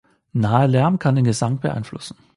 Naher 0.33 0.67
Lärm 0.67 0.97
kann 0.97 1.13
den 1.13 1.25
Gesang 1.25 1.59
beeinflussen. 1.59 2.17